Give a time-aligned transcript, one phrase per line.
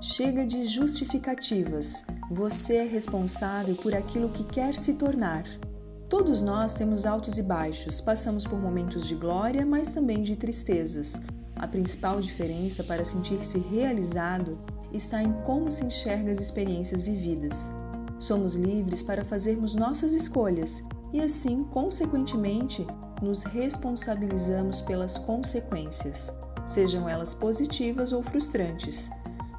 [0.00, 2.04] Chega de justificativas.
[2.30, 5.42] Você é responsável por aquilo que quer se tornar.
[6.08, 11.22] Todos nós temos altos e baixos, passamos por momentos de glória, mas também de tristezas.
[11.56, 14.60] A principal diferença para sentir-se realizado
[14.92, 17.72] está em como se enxerga as experiências vividas.
[18.20, 22.86] Somos livres para fazermos nossas escolhas e, assim, consequentemente,
[23.20, 26.32] nos responsabilizamos pelas consequências,
[26.68, 29.10] sejam elas positivas ou frustrantes.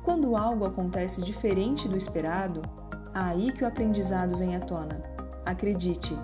[0.10, 2.64] Quando algo acontece diferente do esperado,
[3.14, 5.04] aí que o aprendizado vem à tona.
[5.46, 6.18] Acredite,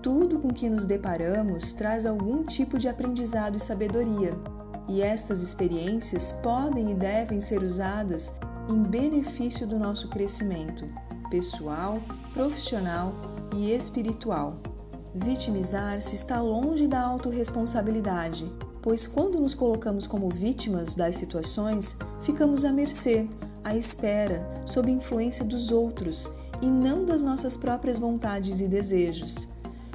[0.00, 4.38] tudo com que nos deparamos traz algum tipo de aprendizado e sabedoria,
[4.88, 8.32] e estas experiências podem e devem ser usadas
[8.68, 10.86] em benefício do nosso crescimento
[11.28, 11.98] pessoal,
[12.32, 13.12] profissional
[13.56, 14.58] e espiritual.
[15.12, 18.48] Vitimizar-se está longe da autorresponsabilidade,
[18.82, 23.28] pois quando nos colocamos como vítimas das situações, ficamos à mercê,
[23.62, 26.28] à espera, sob influência dos outros
[26.60, 29.48] e não das nossas próprias vontades e desejos.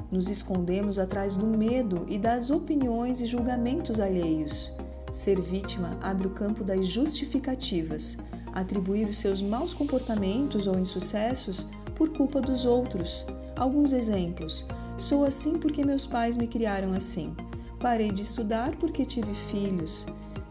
[0.10, 4.72] Nos escondemos atrás do medo e das opiniões e julgamentos alheios.
[5.12, 8.18] Ser vítima abre o campo das justificativas,
[8.54, 13.26] atribuir os seus maus comportamentos ou insucessos por culpa dos outros.
[13.58, 14.66] Alguns exemplos:
[14.98, 17.36] Sou assim porque meus pais me criaram assim.
[17.80, 20.08] Parei de estudar porque tive filhos.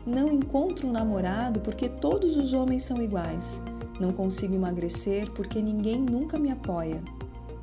[0.07, 3.63] Não encontro um namorado porque todos os homens são iguais.
[3.99, 7.03] Não consigo emagrecer porque ninguém nunca me apoia.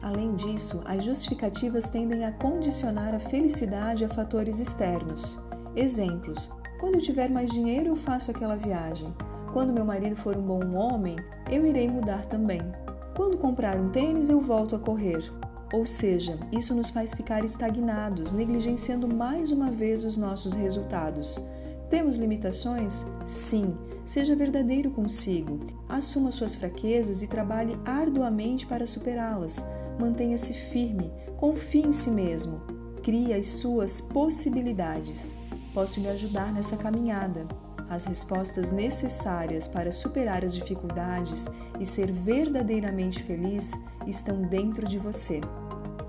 [0.02, 5.40] Além disso, as justificativas tendem a condicionar a felicidade a fatores externos.
[5.74, 9.14] Exemplos: quando eu tiver mais dinheiro, eu faço aquela viagem.
[9.54, 11.16] Quando meu marido for um bom homem,
[11.50, 12.60] eu irei mudar também.
[13.16, 15.24] Quando comprar um tênis, eu volto a correr.
[15.74, 21.36] Ou seja, isso nos faz ficar estagnados, negligenciando mais uma vez os nossos resultados.
[21.90, 23.04] Temos limitações?
[23.26, 23.76] Sim.
[24.06, 25.66] Seja verdadeiro consigo.
[25.90, 29.66] Assuma suas fraquezas e trabalhe arduamente para superá-las.
[30.00, 32.62] Mantenha-se firme, confie em si mesmo.
[33.02, 35.36] Crie as suas possibilidades.
[35.74, 37.48] Posso lhe ajudar nessa caminhada.
[37.90, 41.48] As respostas necessárias para superar as dificuldades
[41.80, 43.72] e ser verdadeiramente feliz
[44.08, 45.42] estão dentro de você.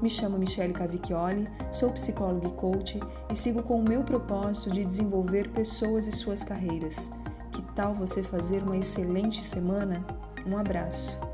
[0.01, 3.01] Me chamo Michele Cavicchioli, sou psicóloga e coach
[3.31, 7.11] e sigo com o meu propósito de desenvolver pessoas e suas carreiras.
[7.53, 10.05] Que tal você fazer uma excelente semana?
[10.47, 11.34] Um abraço!